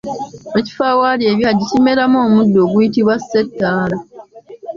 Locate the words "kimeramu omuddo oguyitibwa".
1.71-3.15